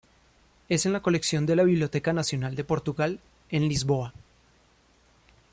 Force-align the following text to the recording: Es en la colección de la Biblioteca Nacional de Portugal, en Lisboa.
Es 0.67 0.87
en 0.87 0.93
la 0.93 1.01
colección 1.03 1.45
de 1.45 1.55
la 1.55 1.61
Biblioteca 1.61 2.11
Nacional 2.11 2.55
de 2.55 2.63
Portugal, 2.63 3.19
en 3.51 3.69
Lisboa. 3.69 4.15